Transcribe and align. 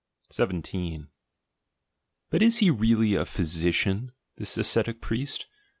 17 0.31 1.09
But 2.31 2.41
is 2.41 2.57
he 2.57 2.71
really 2.71 3.13
a 3.13 3.23
physician, 3.23 4.13
this 4.35 4.57
ascetic 4.57 4.99
priest? 4.99 5.45